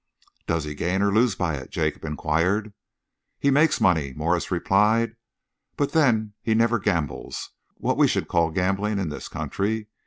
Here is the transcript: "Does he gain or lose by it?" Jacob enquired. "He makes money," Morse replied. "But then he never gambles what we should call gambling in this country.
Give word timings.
"Does 0.47 0.63
he 0.63 0.73
gain 0.73 1.03
or 1.03 1.13
lose 1.13 1.35
by 1.35 1.53
it?" 1.57 1.69
Jacob 1.69 2.03
enquired. 2.05 2.73
"He 3.37 3.51
makes 3.51 3.79
money," 3.79 4.13
Morse 4.15 4.49
replied. 4.49 5.15
"But 5.77 5.91
then 5.91 6.33
he 6.41 6.55
never 6.55 6.79
gambles 6.79 7.51
what 7.75 7.97
we 7.97 8.07
should 8.07 8.27
call 8.27 8.49
gambling 8.49 8.97
in 8.97 9.09
this 9.09 9.27
country. 9.27 9.89